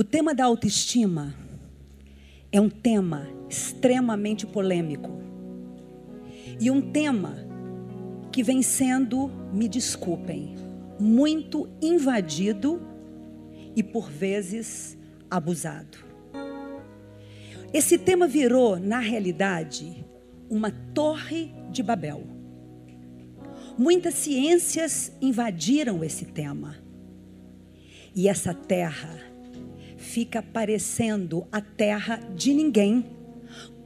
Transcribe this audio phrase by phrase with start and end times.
[0.00, 1.34] O tema da autoestima
[2.50, 5.10] é um tema extremamente polêmico.
[6.58, 7.36] E um tema
[8.32, 10.54] que vem sendo, me desculpem,
[10.98, 12.80] muito invadido
[13.76, 14.96] e por vezes
[15.30, 15.98] abusado.
[17.70, 20.02] Esse tema virou, na realidade,
[20.48, 22.26] uma torre de Babel.
[23.76, 26.76] Muitas ciências invadiram esse tema.
[28.16, 29.29] E essa terra
[30.10, 33.16] fica parecendo a terra de ninguém,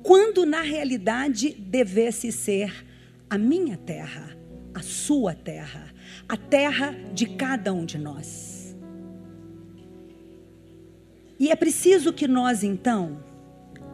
[0.03, 2.73] quando na realidade devesse ser
[3.29, 4.35] a minha terra,
[4.73, 5.93] a sua terra,
[6.27, 8.75] a terra de cada um de nós.
[11.39, 13.23] E é preciso que nós então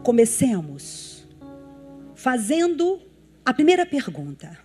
[0.05, 1.27] comecemos
[2.15, 3.01] fazendo
[3.45, 4.57] a primeira pergunta: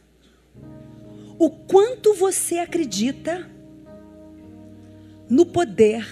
[1.40, 3.50] O quanto você acredita
[5.28, 6.06] no poder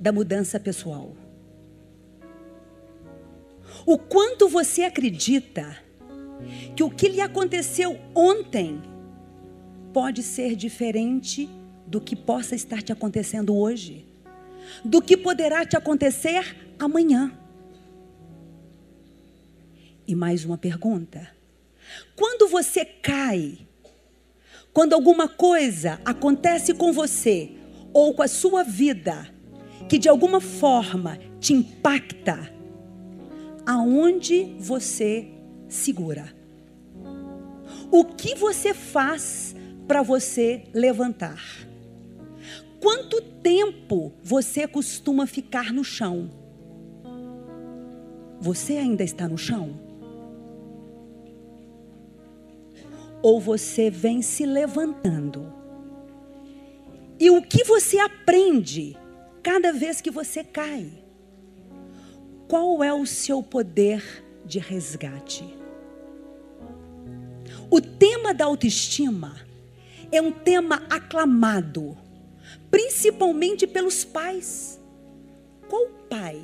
[0.00, 1.14] da mudança pessoal?
[3.84, 5.76] O quanto você acredita
[6.74, 8.80] que o que lhe aconteceu ontem
[9.92, 11.48] pode ser diferente
[11.86, 14.06] do que possa estar te acontecendo hoje,
[14.82, 17.36] do que poderá te acontecer amanhã?
[20.06, 21.30] E mais uma pergunta:
[22.16, 23.58] quando você cai,
[24.72, 27.52] quando alguma coisa acontece com você
[27.92, 29.28] ou com a sua vida,
[29.90, 32.48] que de alguma forma te impacta,
[33.66, 35.28] aonde você
[35.68, 36.32] segura?
[37.90, 39.52] O que você faz
[39.88, 41.42] para você levantar?
[42.78, 46.30] Quanto tempo você costuma ficar no chão?
[48.38, 49.80] Você ainda está no chão?
[53.20, 55.52] Ou você vem se levantando?
[57.18, 58.96] E o que você aprende
[59.42, 60.90] cada vez que você cai?
[62.48, 64.02] Qual é o seu poder
[64.44, 65.44] de resgate?
[67.70, 69.36] O tema da autoestima
[70.10, 71.96] é um tema aclamado,
[72.70, 74.80] principalmente pelos pais.
[75.68, 76.42] Qual pai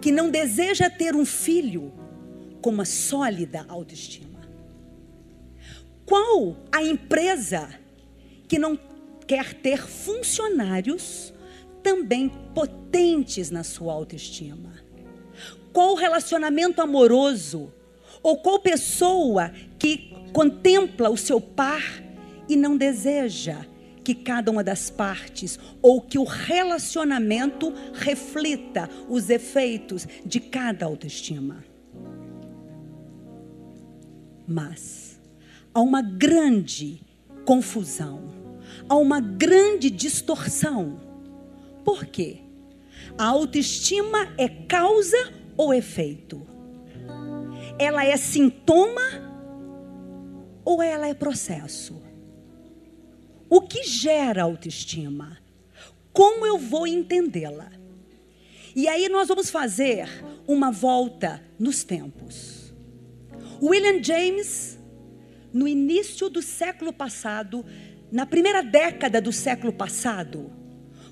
[0.00, 1.92] que não deseja ter um filho
[2.62, 4.40] com uma sólida autoestima?
[6.06, 7.68] Qual a empresa
[8.46, 8.78] que não
[9.26, 11.32] quer ter funcionários
[11.84, 14.72] também potentes na sua autoestima?
[15.72, 17.70] Qual relacionamento amoroso
[18.22, 21.82] ou qual pessoa que contempla o seu par
[22.48, 23.66] e não deseja
[24.02, 31.64] que cada uma das partes ou que o relacionamento reflita os efeitos de cada autoestima?
[34.46, 35.20] Mas
[35.74, 37.00] há uma grande
[37.44, 38.28] confusão,
[38.88, 41.13] há uma grande distorção
[41.84, 42.38] por quê?
[43.18, 46.46] A autoestima é causa ou efeito?
[47.78, 49.02] Ela é sintoma
[50.64, 52.02] ou ela é processo?
[53.48, 55.38] O que gera autoestima?
[56.12, 57.70] Como eu vou entendê-la?
[58.74, 60.08] E aí nós vamos fazer
[60.48, 62.72] uma volta nos tempos.
[63.62, 64.78] William James,
[65.52, 67.64] no início do século passado,
[68.10, 70.50] na primeira década do século passado,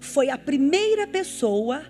[0.03, 1.85] foi a primeira pessoa,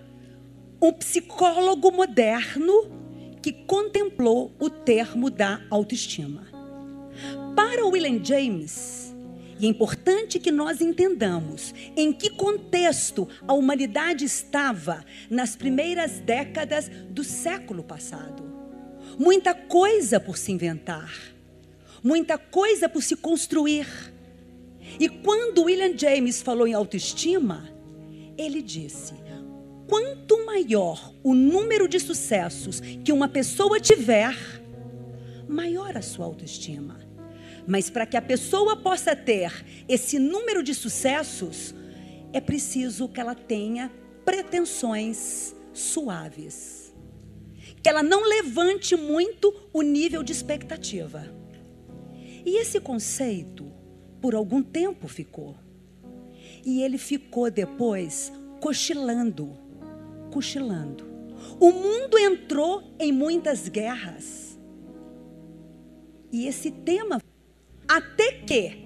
[0.79, 3.01] um psicólogo moderno,
[3.41, 6.47] que contemplou o termo da autoestima.
[7.55, 9.13] Para William James,
[9.59, 16.89] e é importante que nós entendamos em que contexto a humanidade estava nas primeiras décadas
[17.09, 18.43] do século passado.
[19.17, 21.11] Muita coisa por se inventar,
[22.03, 23.87] muita coisa por se construir.
[24.99, 27.72] E quando William James falou em autoestima,
[28.37, 29.13] ele disse:
[29.87, 34.35] quanto maior o número de sucessos que uma pessoa tiver,
[35.47, 36.99] maior a sua autoestima.
[37.65, 41.73] Mas para que a pessoa possa ter esse número de sucessos,
[42.33, 43.91] é preciso que ela tenha
[44.25, 46.93] pretensões suaves.
[47.81, 51.25] Que ela não levante muito o nível de expectativa.
[52.45, 53.71] E esse conceito,
[54.21, 55.55] por algum tempo, ficou.
[56.63, 59.57] E ele ficou depois cochilando,
[60.31, 61.05] cochilando.
[61.59, 64.57] O mundo entrou em muitas guerras.
[66.31, 67.21] E esse tema,
[67.87, 68.85] até que,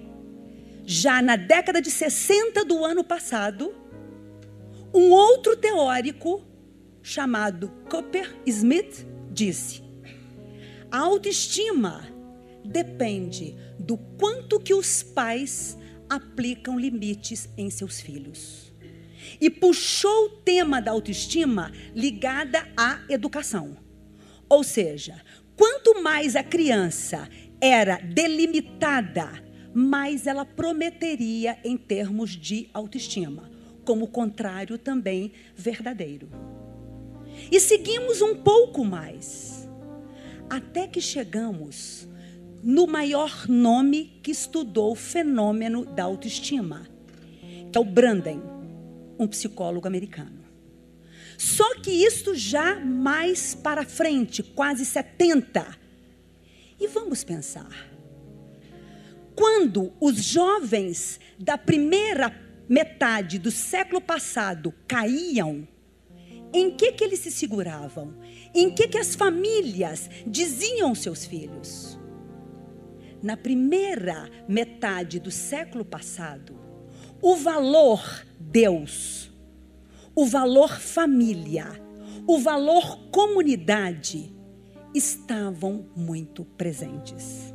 [0.84, 3.74] já na década de 60 do ano passado,
[4.92, 6.42] um outro teórico
[7.02, 9.88] chamado Cooper Smith disse:
[10.90, 12.08] a autoestima
[12.64, 15.77] depende do quanto que os pais
[16.08, 18.68] aplicam limites em seus filhos.
[19.40, 23.76] e puxou o tema da autoestima ligada à educação.
[24.48, 25.20] Ou seja,
[25.56, 27.28] quanto mais a criança
[27.60, 29.30] era delimitada,
[29.74, 33.50] mais ela prometeria em termos de autoestima,
[33.84, 36.28] como o contrário também verdadeiro.
[37.50, 39.68] E seguimos um pouco mais,
[40.48, 42.07] até que chegamos
[42.62, 46.88] no maior nome que estudou o fenômeno da autoestima,
[47.70, 48.42] que é o Branden,
[49.18, 50.44] um psicólogo americano.
[51.36, 55.78] Só que isso já mais para frente, quase 70.
[56.80, 57.88] E vamos pensar.
[59.34, 62.34] Quando os jovens da primeira
[62.68, 65.66] metade do século passado caíam,
[66.52, 68.14] em que que eles se seguravam?
[68.54, 71.97] Em que que as famílias diziam aos seus filhos?
[73.22, 76.56] Na primeira metade do século passado,
[77.20, 79.30] o valor Deus,
[80.14, 81.66] o valor família,
[82.26, 84.32] o valor comunidade
[84.94, 87.52] estavam muito presentes.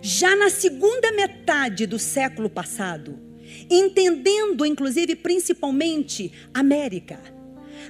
[0.00, 3.18] Já na segunda metade do século passado,
[3.68, 7.20] entendendo inclusive principalmente América,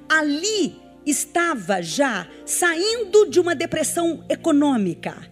[0.09, 5.31] ali estava já saindo de uma depressão econômica.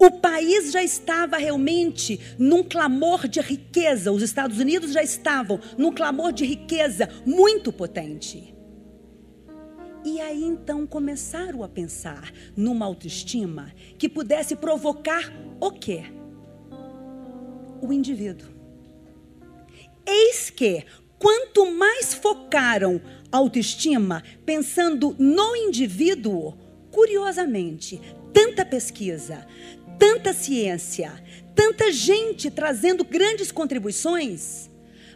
[0.00, 5.92] O país já estava realmente num clamor de riqueza, os Estados Unidos já estavam num
[5.92, 8.54] clamor de riqueza muito potente.
[10.02, 15.30] E aí então começaram a pensar numa autoestima que pudesse provocar
[15.60, 16.04] o quê?
[17.82, 18.48] O indivíduo.
[20.06, 20.82] Eis que,
[21.18, 26.54] quanto mais focaram autoestima pensando no indivíduo,
[26.90, 28.00] curiosamente,
[28.32, 29.46] tanta pesquisa,
[30.00, 31.12] tanta ciência,
[31.54, 34.70] tanta gente trazendo grandes contribuições,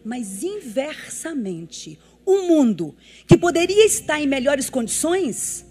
[0.04, 2.94] mas inversamente, o mundo
[3.26, 5.64] que poderia estar em melhores condições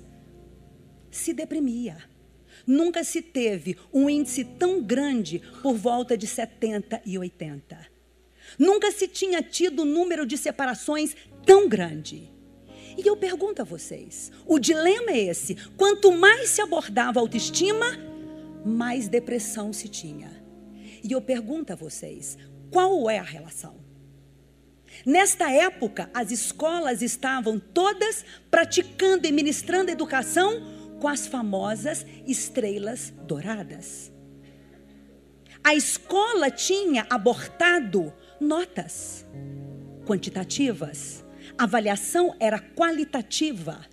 [1.11, 1.97] se deprimia.
[2.65, 7.77] Nunca se teve um índice tão grande por volta de 70 e 80.
[8.57, 11.15] Nunca se tinha tido um número de separações
[11.45, 12.31] tão grande.
[12.97, 18.12] E eu pergunto a vocês: o dilema é esse: quanto mais se abordava a autoestima,
[18.65, 20.31] mais depressão se tinha.
[21.03, 22.37] E eu pergunto a vocês:
[22.71, 23.75] qual é a relação?
[25.05, 30.61] Nesta época, as escolas estavam todas praticando e ministrando educação
[30.99, 34.11] com as famosas estrelas douradas.
[35.63, 39.25] A escola tinha abortado notas
[40.05, 41.23] quantitativas
[41.57, 43.85] a avaliação era qualitativa.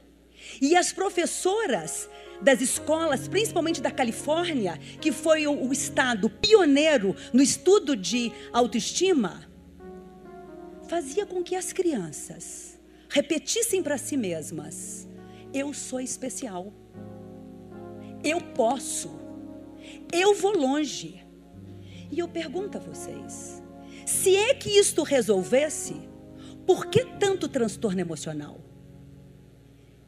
[0.60, 2.08] E as professoras
[2.42, 9.48] das escolas, principalmente da Califórnia, que foi o, o estado pioneiro no estudo de autoestima,
[10.88, 12.78] fazia com que as crianças
[13.08, 15.08] repetissem para si mesmas:
[15.52, 16.72] eu sou especial.
[18.22, 19.18] Eu posso.
[20.12, 21.24] Eu vou longe.
[22.10, 23.62] E eu pergunto a vocês:
[24.06, 26.08] se é que isto resolvesse,
[26.66, 28.69] por que tanto transtorno emocional?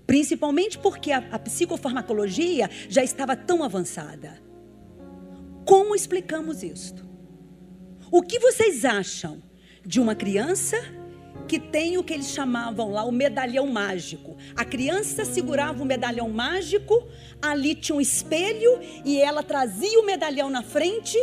[0.07, 4.41] Principalmente porque a, a psicofarmacologia já estava tão avançada.
[5.65, 7.07] Como explicamos isto?
[8.11, 9.43] O que vocês acham
[9.85, 10.77] de uma criança
[11.49, 14.37] que tem o que eles chamavam lá o medalhão mágico?
[14.55, 17.09] A criança segurava o medalhão mágico,
[17.41, 21.17] ali tinha um espelho e ela trazia o medalhão na frente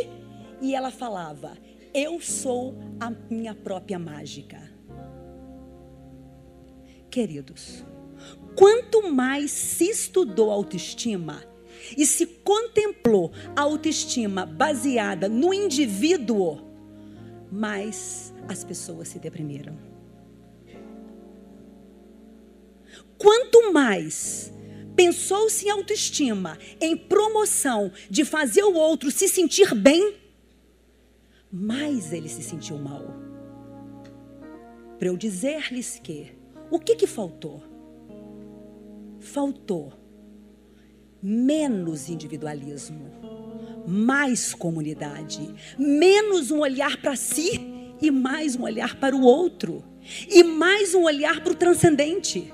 [0.60, 1.56] e ela falava:
[1.94, 4.60] Eu sou a minha própria mágica.
[7.10, 7.84] Queridos,
[8.54, 11.42] quanto mais se estudou autoestima
[11.96, 16.60] e se contemplou a autoestima baseada no indivíduo,
[17.50, 19.76] mais as pessoas se deprimiram.
[23.18, 24.52] Quanto mais
[24.96, 30.16] pensou-se em autoestima, em promoção de fazer o outro se sentir bem,
[31.52, 33.02] mais ele se sentiu mal.
[34.98, 36.32] Para eu dizer-lhes que
[36.70, 37.69] o que, que faltou?
[39.32, 39.92] Faltou
[41.22, 43.12] menos individualismo,
[43.86, 47.60] mais comunidade, menos um olhar para si
[48.02, 49.84] e mais um olhar para o outro,
[50.28, 52.52] e mais um olhar para o transcendente.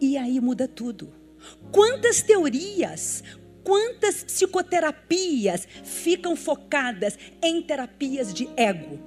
[0.00, 1.12] E aí muda tudo.
[1.70, 3.22] Quantas teorias,
[3.62, 8.98] quantas psicoterapias ficam focadas em terapias de ego?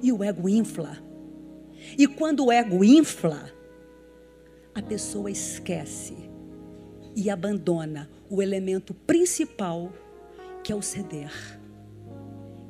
[0.00, 1.12] E o ego infla
[1.98, 3.50] e quando o ego infla,
[4.74, 6.30] a pessoa esquece
[7.14, 9.92] e abandona o elemento principal,
[10.64, 11.32] que é o ceder,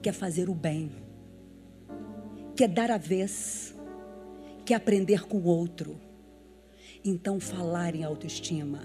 [0.02, 0.90] que é fazer o bem.
[2.56, 3.75] quer dar a vez,
[4.64, 5.99] quer aprender com o outro.
[7.04, 8.80] Então, falar em autoestima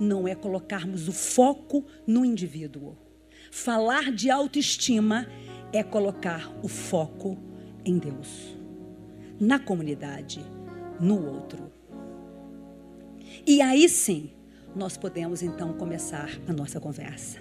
[0.00, 2.96] não é colocarmos o foco no indivíduo.
[3.50, 5.26] Falar de autoestima
[5.72, 7.36] é colocar o foco
[7.84, 8.56] em Deus,
[9.40, 10.44] na comunidade,
[11.00, 11.77] no outro.
[13.46, 14.30] E aí sim,
[14.74, 17.38] nós podemos então começar a nossa conversa.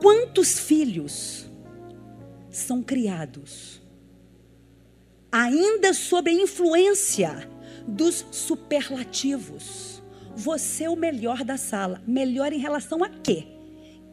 [0.00, 1.50] Quantos filhos
[2.50, 3.82] são criados
[5.32, 7.48] ainda sob a influência
[7.86, 10.02] dos superlativos?
[10.34, 12.02] Você é o melhor da sala.
[12.06, 13.46] Melhor em relação a quê?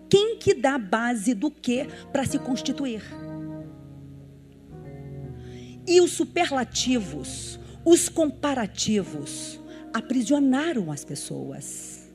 [0.09, 3.03] Quem que dá base do que para se constituir?
[5.85, 9.59] E os superlativos, os comparativos,
[9.93, 12.11] aprisionaram as pessoas.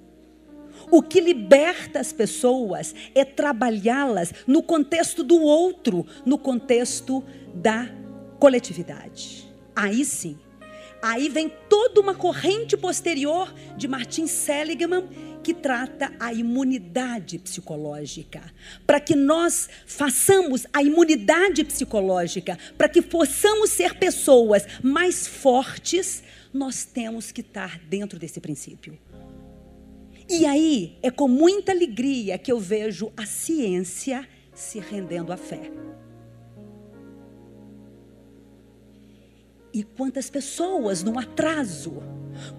[0.90, 7.22] O que liberta as pessoas é trabalhá-las no contexto do outro, no contexto
[7.54, 7.88] da
[8.38, 9.46] coletividade.
[9.76, 10.38] Aí sim,
[11.02, 15.08] aí vem toda uma corrente posterior de Martin Seligman
[15.42, 18.42] que trata a imunidade psicológica,
[18.86, 26.84] para que nós façamos a imunidade psicológica, para que possamos ser pessoas mais fortes, nós
[26.84, 28.98] temos que estar dentro desse princípio.
[30.28, 35.70] E aí é com muita alegria que eu vejo a ciência se rendendo à fé.
[39.78, 42.02] E quantas pessoas no atraso,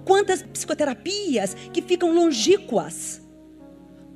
[0.06, 3.22] quantas psicoterapias que ficam longínquas,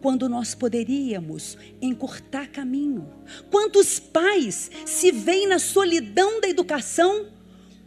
[0.01, 3.13] quando nós poderíamos encurtar caminho.
[3.51, 7.27] Quantos pais se veem na solidão da educação,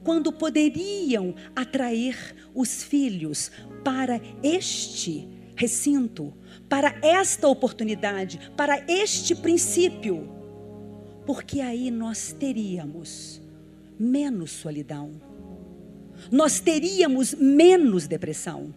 [0.05, 3.51] quando poderiam atrair os filhos
[3.83, 6.35] para este recinto,
[6.69, 10.29] para esta oportunidade, para este princípio,
[11.25, 13.46] porque aí nós teríamos
[13.99, 15.21] menos solidão,
[16.31, 18.75] nós teríamos menos depressão.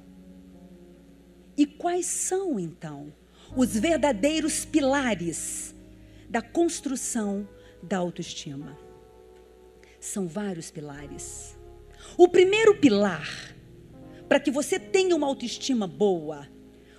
[1.57, 3.13] E quais são então
[3.55, 5.75] os verdadeiros pilares
[6.29, 7.47] da construção
[7.81, 8.77] da autoestima?
[9.99, 11.57] São vários pilares.
[12.17, 13.55] O primeiro pilar,
[14.27, 16.47] para que você tenha uma autoestima boa,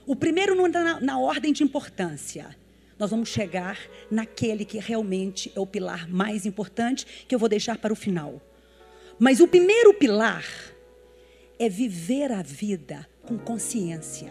[0.07, 2.57] o primeiro não está na, na ordem de importância.
[3.01, 3.79] Nós vamos chegar
[4.11, 8.43] naquele que realmente é o pilar mais importante, que eu vou deixar para o final.
[9.19, 10.45] Mas o primeiro pilar
[11.59, 14.31] é viver a vida com consciência.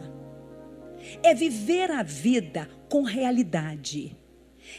[1.23, 4.15] É viver a vida com realidade.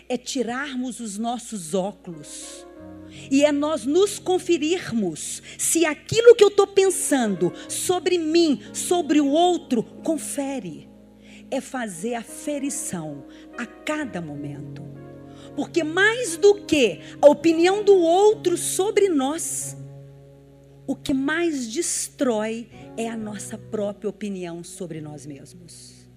[0.08, 2.64] É tirarmos os nossos óculos.
[3.28, 9.26] E é nós nos conferirmos se aquilo que eu estou pensando sobre mim, sobre o
[9.26, 10.89] outro, confere.
[11.50, 13.24] É fazer a ferição
[13.58, 14.82] a cada momento.
[15.56, 19.76] Porque mais do que a opinião do outro sobre nós,
[20.86, 26.08] o que mais destrói é a nossa própria opinião sobre nós mesmos.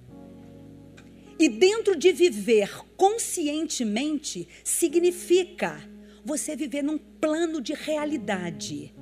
[1.39, 5.77] E dentro de viver conscientemente, significa
[6.23, 8.93] você viver num plano de realidade.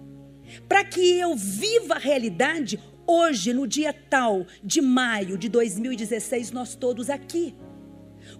[0.67, 2.79] Para que eu viva a realidade,
[3.11, 7.55] hoje, no dia tal de maio de 2016, nós todos aqui.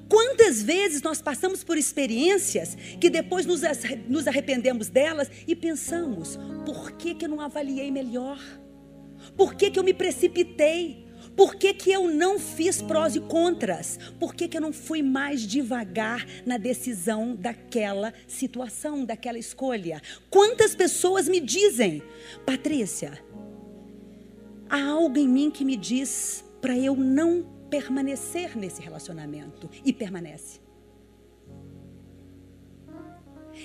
[0.08, 3.64] Quantas vezes nós passamos por experiências que depois nos,
[4.28, 8.40] arrependemos delas e pensamos: por que, que eu não avaliei melhor?
[9.38, 11.06] Por que, que eu me precipitei?
[11.36, 13.98] Por que, que eu não fiz prós e contras?
[14.20, 20.02] Por que, que eu não fui mais devagar na decisão daquela situação, daquela escolha?
[20.30, 22.04] Quantas pessoas me dizem,
[22.46, 23.18] Patrícia,
[24.72, 30.62] há algo em mim que me diz para eu não permanecer nesse relacionamento e permanece.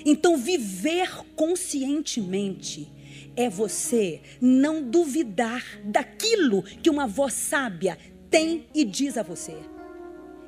[0.05, 2.91] Então, viver conscientemente
[3.35, 7.97] é você não duvidar daquilo que uma voz sábia
[8.29, 9.55] tem e diz a você.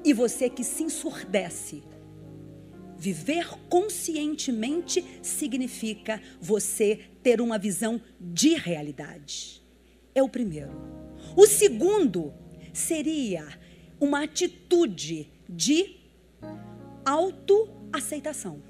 [0.03, 1.83] E você que se ensurdece.
[2.97, 9.58] Viver conscientemente significa você ter uma visão de realidade.
[10.19, 10.73] É o primeiro.
[11.33, 12.33] O segundo
[12.73, 13.47] seria
[14.01, 15.95] uma atitude de
[17.05, 18.61] autoaceitação.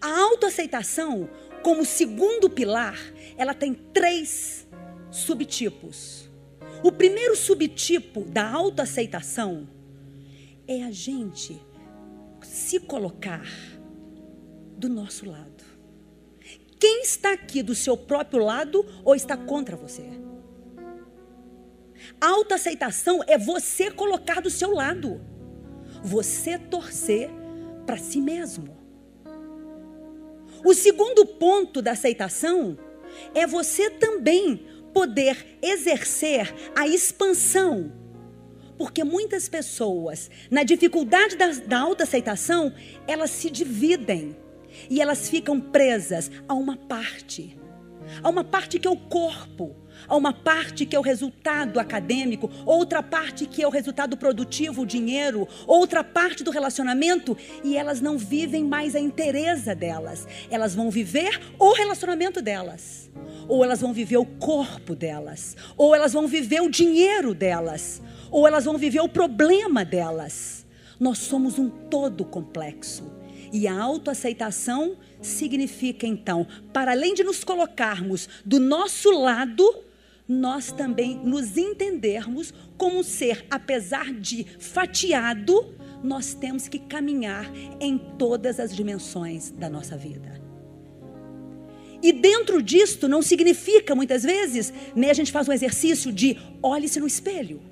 [0.00, 1.28] A autoaceitação
[1.60, 2.96] como segundo pilar,
[3.36, 4.68] ela tem três
[5.10, 6.30] subtipos.
[6.84, 9.68] O primeiro subtipo da autoaceitação
[10.68, 11.60] é a gente
[12.42, 13.44] se colocar
[14.78, 15.71] do nosso lado.
[16.82, 20.02] Quem está aqui do seu próprio lado ou está contra você?
[22.20, 25.24] Autoaceitação é você colocar do seu lado.
[26.02, 27.30] Você torcer
[27.86, 28.76] para si mesmo.
[30.64, 32.76] O segundo ponto da aceitação
[33.32, 37.92] é você também poder exercer a expansão.
[38.76, 42.74] Porque muitas pessoas, na dificuldade da, da autoaceitação,
[43.06, 44.41] elas se dividem
[44.90, 47.56] e elas ficam presas a uma parte.
[48.22, 49.76] A uma parte que é o corpo,
[50.08, 54.82] a uma parte que é o resultado acadêmico, outra parte que é o resultado produtivo,
[54.82, 60.26] o dinheiro, outra parte do relacionamento, e elas não vivem mais a interesa delas.
[60.50, 63.10] Elas vão viver o relacionamento delas,
[63.48, 68.46] ou elas vão viver o corpo delas, ou elas vão viver o dinheiro delas, ou
[68.46, 70.66] elas vão viver o problema delas.
[70.98, 73.21] Nós somos um todo complexo.
[73.52, 79.84] E a autoaceitação significa então, para além de nos colocarmos do nosso lado,
[80.26, 87.98] nós também nos entendermos como um ser, apesar de fatiado, nós temos que caminhar em
[88.18, 90.40] todas as dimensões da nossa vida.
[92.02, 96.98] E dentro disto não significa muitas vezes, né, a gente faz um exercício de olhe-se
[96.98, 97.71] no espelho.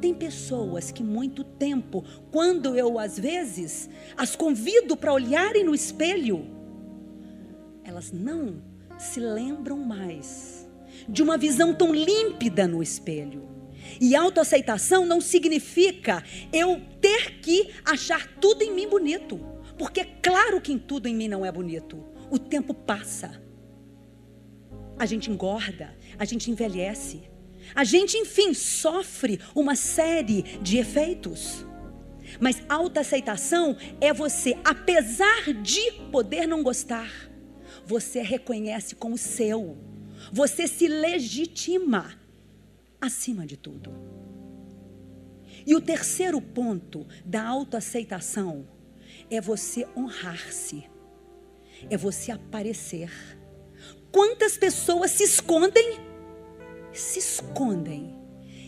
[0.00, 6.46] Tem pessoas que muito tempo, quando eu às vezes as convido para olharem no espelho,
[7.82, 8.62] elas não
[8.98, 10.68] se lembram mais
[11.08, 13.48] de uma visão tão límpida no espelho.
[14.00, 19.40] E autoaceitação não significa eu ter que achar tudo em mim bonito.
[19.78, 22.04] Porque é claro que em tudo em mim não é bonito.
[22.30, 23.40] O tempo passa.
[24.98, 27.22] A gente engorda, a gente envelhece.
[27.74, 31.64] A gente, enfim, sofre uma série de efeitos.
[32.40, 37.10] Mas autoaceitação é você, apesar de poder não gostar,
[37.86, 39.78] você reconhece como seu.
[40.32, 42.18] Você se legitima
[43.00, 43.92] acima de tudo.
[45.66, 48.68] E o terceiro ponto da autoaceitação
[49.30, 50.84] é você honrar-se,
[51.90, 53.10] é você aparecer.
[54.10, 55.98] Quantas pessoas se escondem,
[56.92, 58.16] se escondem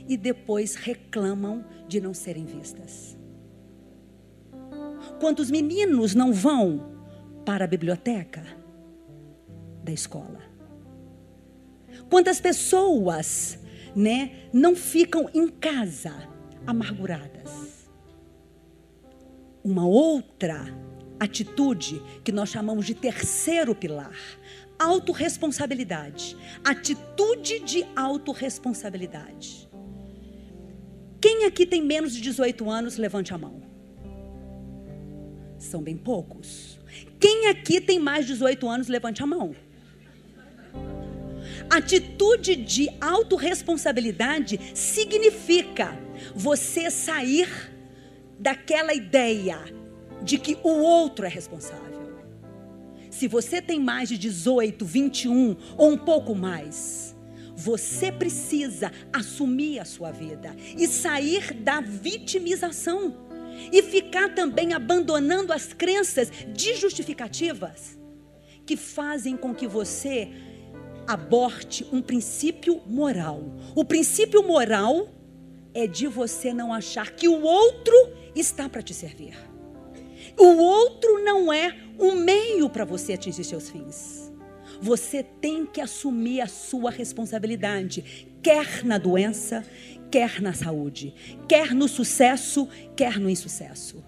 [0.08, 3.16] e depois reclamam de não serem vistas?
[5.18, 6.96] Quantos meninos não vão
[7.44, 8.42] para a biblioteca
[9.82, 10.40] da escola?
[12.08, 13.58] Quantas pessoas,
[13.94, 16.28] né, não ficam em casa
[16.66, 17.88] amarguradas?
[19.62, 20.66] Uma outra
[21.20, 24.16] atitude que nós chamamos de terceiro pilar,
[24.80, 26.36] autorresponsabilidade.
[26.64, 29.68] Atitude de autorresponsabilidade.
[31.20, 33.62] Quem aqui tem menos de 18 anos, levante a mão.
[35.58, 36.80] São bem poucos.
[37.20, 39.54] Quem aqui tem mais de 18 anos, levante a mão.
[41.68, 45.96] Atitude de autorresponsabilidade significa
[46.34, 47.48] você sair
[48.38, 49.58] daquela ideia
[50.22, 51.99] de que o outro é responsável.
[53.20, 57.14] Se você tem mais de 18, 21 ou um pouco mais,
[57.54, 63.14] você precisa assumir a sua vida e sair da vitimização
[63.70, 68.00] e ficar também abandonando as crenças de justificativas
[68.64, 70.30] que fazem com que você
[71.06, 73.42] aborte um princípio moral.
[73.76, 75.10] O princípio moral
[75.74, 77.94] é de você não achar que o outro
[78.34, 79.49] está para te servir.
[80.40, 84.32] O outro não é um meio para você atingir seus fins.
[84.80, 89.62] Você tem que assumir a sua responsabilidade, quer na doença,
[90.10, 91.14] quer na saúde,
[91.46, 94.02] quer no sucesso, quer no insucesso.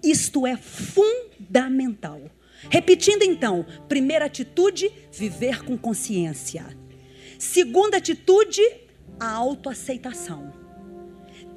[0.00, 2.20] Isto é fundamental.
[2.70, 6.64] Repetindo então, primeira atitude, viver com consciência.
[7.40, 8.62] Segunda atitude,
[9.18, 10.67] a autoaceitação.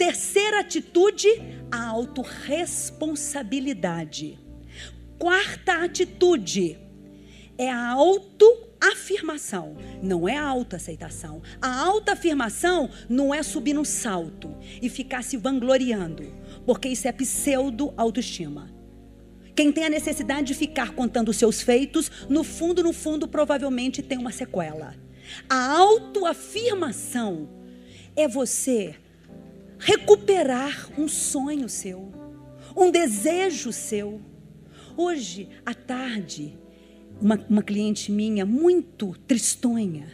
[0.01, 1.27] Terceira atitude,
[1.71, 4.39] a autorresponsabilidade.
[5.19, 6.79] Quarta atitude
[7.55, 11.43] é a autoafirmação, não é a autoaceitação.
[11.61, 16.33] A autoafirmação não é subir num salto e ficar se vangloriando,
[16.65, 18.73] porque isso é pseudo autoestima.
[19.55, 24.01] Quem tem a necessidade de ficar contando os seus feitos, no fundo, no fundo, provavelmente
[24.01, 24.95] tem uma sequela.
[25.47, 27.47] A autoafirmação
[28.15, 28.95] é você
[29.81, 32.11] recuperar um sonho seu,
[32.77, 34.21] um desejo seu.
[34.95, 36.57] Hoje, à tarde,
[37.19, 40.07] uma, uma cliente minha, muito tristonha,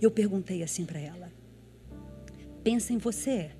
[0.00, 1.32] eu perguntei assim para ela:
[2.62, 3.50] pensa em você,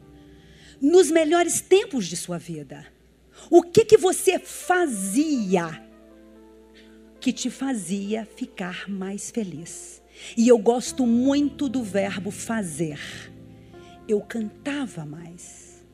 [0.81, 2.87] nos melhores tempos de sua vida.
[3.51, 5.83] O que que você fazia
[7.19, 10.03] que te fazia ficar mais feliz?
[10.37, 13.01] E eu gosto muito do verbo fazer.
[14.11, 15.87] Eu cantava mais.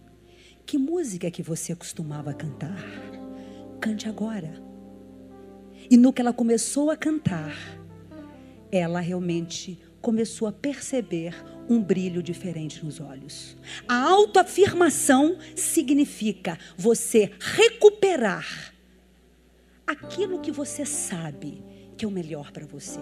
[0.65, 2.83] Que música que você costumava cantar?
[3.79, 4.55] Cante agora.
[5.91, 7.55] E no que ela começou a cantar,
[8.73, 11.35] ela realmente começou a perceber
[11.69, 13.55] um brilho diferente nos olhos.
[13.87, 18.73] A autoafirmação significa você recuperar
[19.87, 21.63] aquilo que você sabe
[21.99, 22.99] que é o melhor para você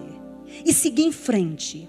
[0.65, 1.87] e seguir em frente.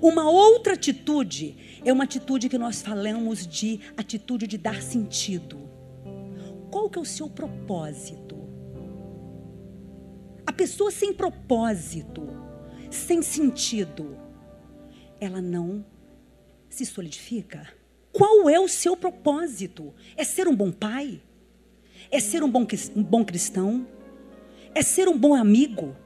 [0.00, 5.68] Uma outra atitude é uma atitude que nós falamos de atitude de dar sentido.
[6.70, 8.36] Qual que é o seu propósito?
[10.46, 12.28] A pessoa sem propósito,
[12.90, 14.16] sem sentido,
[15.20, 15.84] ela não
[16.68, 17.68] se solidifica.
[18.12, 19.94] Qual é o seu propósito?
[20.16, 21.22] É ser um bom pai?
[22.10, 23.86] É ser um bom, um bom cristão?
[24.74, 25.96] É ser um bom amigo?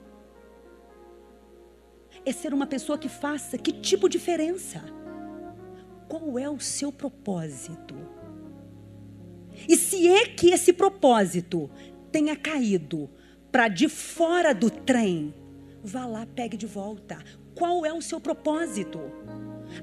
[2.26, 4.82] É ser uma pessoa que faça que tipo de diferença?
[6.08, 7.94] Qual é o seu propósito?
[9.68, 11.70] E se é que esse propósito
[12.10, 13.08] tenha caído
[13.52, 15.32] para de fora do trem,
[15.84, 17.16] vá lá, pegue de volta.
[17.54, 19.00] Qual é o seu propósito?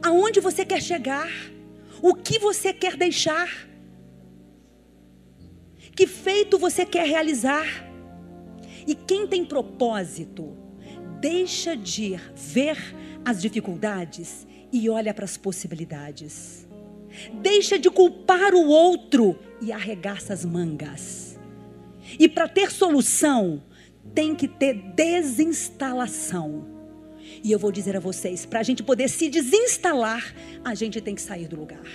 [0.01, 1.31] Aonde você quer chegar?
[2.01, 3.49] O que você quer deixar?
[5.95, 7.65] Que feito você quer realizar?
[8.85, 10.57] E quem tem propósito,
[11.23, 12.77] deixa de ver
[13.23, 16.67] as dificuldades e olha para as possibilidades.
[17.41, 21.39] Deixa de culpar o outro e arregaça as mangas.
[22.19, 23.63] E para ter solução,
[24.13, 26.67] tem que ter desinstalação.
[27.41, 31.15] E eu vou dizer a vocês: para a gente poder se desinstalar, a gente tem
[31.15, 31.87] que sair do lugar.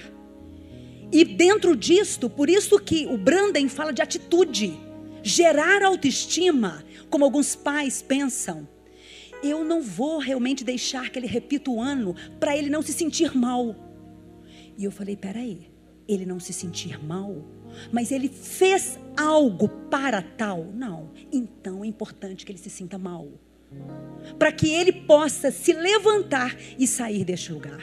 [1.13, 4.79] E dentro disto, por isso que o Branden fala de atitude,
[5.23, 8.67] gerar autoestima, como alguns pais pensam.
[9.43, 13.37] Eu não vou realmente deixar que ele repita o ano para ele não se sentir
[13.37, 13.75] mal.
[14.77, 15.71] E eu falei: peraí,
[16.09, 17.45] ele não se sentir mal?
[17.93, 20.65] Mas ele fez algo para tal?
[20.75, 21.11] Não.
[21.31, 23.29] Então é importante que ele se sinta mal
[24.39, 27.83] para que ele possa se levantar e sair deste lugar.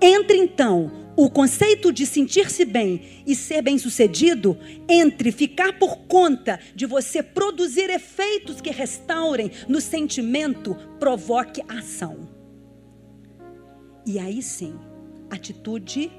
[0.00, 6.86] Entre então o conceito de sentir-se bem e ser bem-sucedido entre ficar por conta de
[6.86, 12.28] você produzir efeitos que restaurem no sentimento, provoque ação.
[14.06, 14.74] E aí sim,
[15.30, 16.10] atitude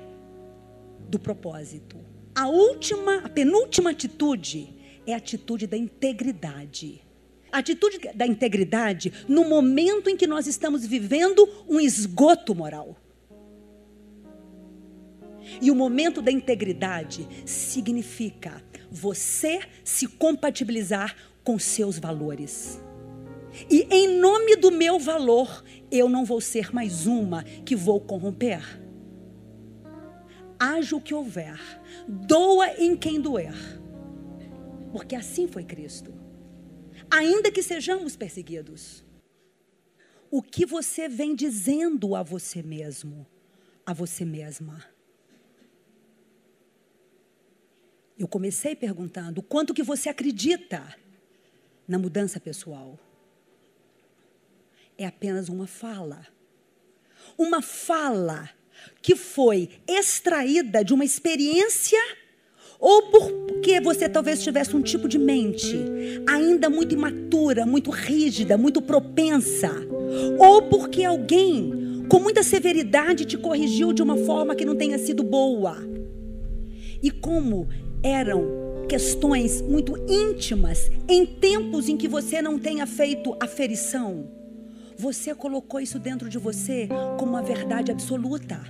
[1.10, 1.98] do propósito.
[2.36, 4.74] A última, a penúltima atitude
[5.06, 7.02] é a atitude da integridade.
[7.52, 12.98] A atitude da integridade no momento em que nós estamos vivendo um esgoto moral.
[15.62, 22.82] E o momento da integridade significa você se compatibilizar com seus valores.
[23.70, 28.82] E em nome do meu valor, eu não vou ser mais uma que vou corromper.
[30.60, 31.60] Haja o que houver,
[32.08, 33.54] doa em quem doer,
[34.92, 36.24] porque assim foi Cristo
[37.14, 39.06] ainda que sejamos perseguidos.
[40.32, 43.28] O que você vem dizendo a você mesmo,
[43.86, 44.84] a você mesma?
[48.18, 50.96] Eu comecei perguntando quanto que você acredita
[51.88, 53.00] na mudança pessoal.
[54.98, 56.26] É apenas uma fala.
[57.38, 58.50] Uma fala
[59.02, 62.00] que foi extraída de uma experiência
[62.80, 65.74] ou porque você talvez tivesse um tipo de mente
[66.28, 69.72] ainda muito imatura, muito rígida, muito propensa,
[70.38, 75.24] ou porque alguém com muita severidade te corrigiu de uma forma que não tenha sido
[75.24, 75.78] boa.
[77.02, 77.70] E como
[78.04, 84.28] eram questões muito íntimas, em tempos em que você não tenha feito aferição,
[84.98, 86.88] você colocou isso dentro de você
[87.18, 88.62] como uma verdade absoluta.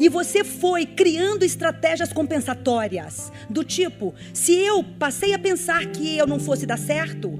[0.00, 6.26] E você foi criando estratégias compensatórias, do tipo: se eu passei a pensar que eu
[6.26, 7.38] não fosse dar certo,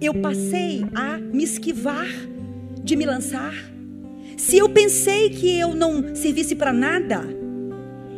[0.00, 2.06] eu passei a me esquivar
[2.82, 3.52] de me lançar.
[4.36, 7.22] Se eu pensei que eu não servisse para nada,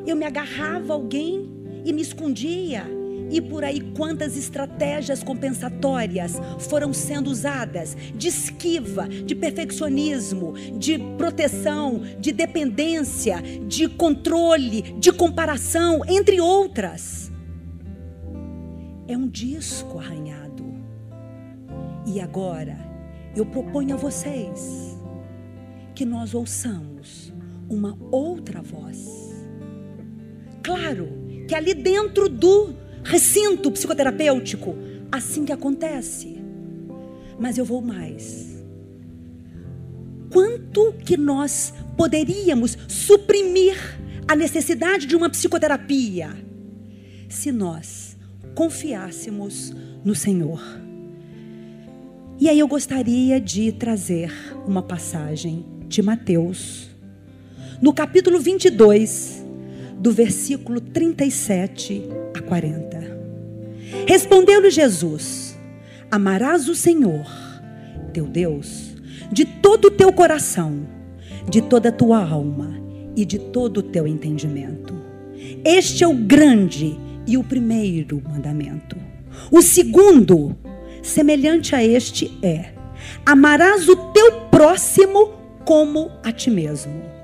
[0.06, 1.49] eu me agarrava a alguém
[1.84, 9.34] e me escondia e por aí quantas estratégias compensatórias foram sendo usadas de esquiva, de
[9.34, 17.30] perfeccionismo, de proteção, de dependência, de controle, de comparação, entre outras.
[19.06, 20.64] É um disco arranhado.
[22.06, 22.76] E agora
[23.36, 24.98] eu proponho a vocês
[25.94, 27.32] que nós ouçamos
[27.68, 29.30] uma outra voz.
[30.62, 31.19] Claro
[31.50, 34.76] que ali dentro do recinto psicoterapêutico.
[35.10, 36.38] Assim que acontece.
[37.40, 38.62] Mas eu vou mais.
[40.30, 43.76] Quanto que nós poderíamos suprimir
[44.28, 46.30] a necessidade de uma psicoterapia
[47.28, 48.16] se nós
[48.54, 50.62] confiássemos no Senhor.
[52.38, 54.32] E aí eu gostaria de trazer
[54.68, 56.88] uma passagem de Mateus,
[57.82, 59.39] no capítulo 22,
[60.00, 62.02] do versículo 37
[62.34, 63.20] a 40.
[64.06, 65.58] Respondeu-lhe Jesus:
[66.10, 67.26] Amarás o Senhor,
[68.12, 68.96] teu Deus,
[69.30, 70.86] de todo o teu coração,
[71.48, 72.80] de toda a tua alma
[73.14, 74.94] e de todo o teu entendimento.
[75.64, 78.96] Este é o grande e o primeiro mandamento.
[79.50, 80.56] O segundo,
[81.02, 82.72] semelhante a este, é:
[83.26, 85.32] amarás o teu próximo
[85.64, 87.19] como a ti mesmo.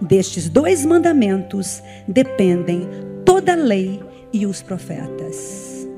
[0.00, 2.88] Destes dois mandamentos dependem
[3.24, 4.00] toda a lei
[4.32, 5.88] e os profetas.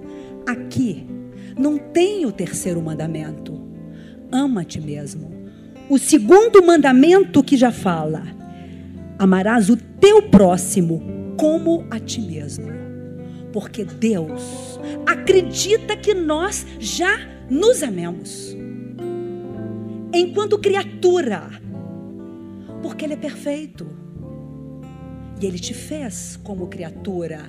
[0.46, 1.06] Aqui
[1.58, 3.60] não tem o terceiro mandamento.
[4.32, 5.30] Ama a ti mesmo.
[5.88, 8.22] O segundo mandamento que já fala:
[9.18, 11.02] amarás o teu próximo
[11.36, 12.68] como a ti mesmo.
[13.52, 17.18] Porque Deus acredita que nós já
[17.50, 18.56] nos amemos.
[20.12, 21.50] Enquanto criatura,
[22.82, 23.86] porque Ele é perfeito.
[25.40, 27.40] E Ele te fez como criatura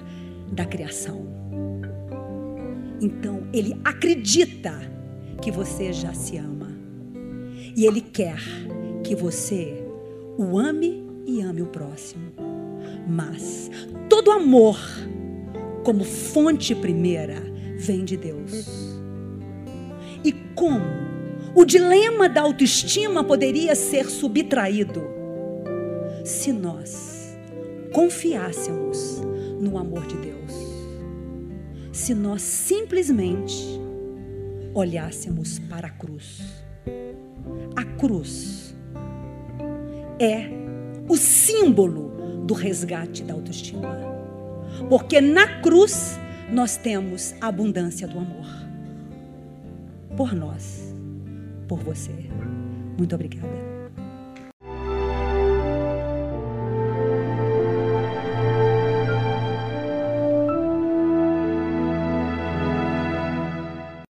[0.52, 1.26] da criação.
[3.02, 4.74] Então, Ele acredita
[5.42, 6.72] que você já se ama.
[7.76, 8.40] E Ele quer
[9.04, 9.86] que você
[10.38, 12.32] o ame e ame o próximo.
[13.08, 13.70] Mas
[14.10, 14.78] todo amor,
[15.84, 17.42] como fonte primeira,
[17.78, 18.98] vem de Deus.
[20.24, 20.86] E como
[21.56, 25.21] o dilema da autoestima poderia ser subtraído
[26.24, 27.36] se nós
[27.94, 29.22] confiássemos
[29.60, 30.52] no amor de Deus?
[31.92, 33.82] Se nós simplesmente
[34.74, 36.64] olhássemos para a cruz.
[37.76, 38.76] A cruz
[40.20, 40.50] é
[41.08, 43.98] o símbolo do resgate da autoestima.
[44.90, 46.20] Porque na cruz
[46.52, 48.48] nós temos a abundância do amor.
[50.16, 50.94] Por nós,
[51.68, 52.12] por você.
[52.98, 53.71] Muito obrigada.